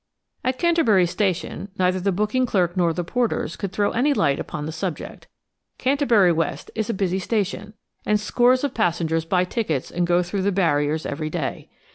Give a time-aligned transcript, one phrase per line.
[0.43, 4.65] At Canterbury station neither the booking clerk nor the porters could throw any light upon
[4.65, 5.27] the subject.
[5.77, 10.41] Canterbury West is a busy station, and scores of passengers buy tickets and go through
[10.41, 11.69] the barriers every day.